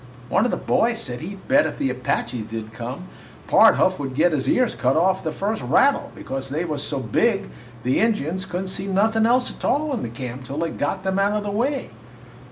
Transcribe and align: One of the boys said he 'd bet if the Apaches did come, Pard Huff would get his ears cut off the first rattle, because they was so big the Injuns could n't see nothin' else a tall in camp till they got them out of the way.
One 0.29 0.45
of 0.45 0.49
the 0.49 0.57
boys 0.57 0.97
said 0.97 1.19
he 1.21 1.35
'd 1.35 1.47
bet 1.47 1.67
if 1.67 1.77
the 1.77 1.91
Apaches 1.91 2.45
did 2.47 2.73
come, 2.73 3.05
Pard 3.47 3.75
Huff 3.75 3.99
would 3.99 4.15
get 4.15 4.31
his 4.31 4.49
ears 4.49 4.73
cut 4.73 4.95
off 4.95 5.23
the 5.23 5.31
first 5.31 5.61
rattle, 5.61 6.11
because 6.15 6.49
they 6.49 6.65
was 6.65 6.81
so 6.81 6.99
big 6.99 7.49
the 7.83 7.99
Injuns 7.99 8.47
could 8.47 8.61
n't 8.63 8.69
see 8.69 8.87
nothin' 8.87 9.27
else 9.27 9.51
a 9.51 9.53
tall 9.53 9.93
in 9.93 10.09
camp 10.09 10.45
till 10.45 10.57
they 10.57 10.71
got 10.71 11.03
them 11.03 11.19
out 11.19 11.37
of 11.37 11.43
the 11.43 11.51
way. 11.51 11.91